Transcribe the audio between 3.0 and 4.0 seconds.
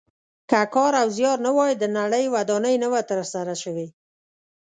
تر سره شوې.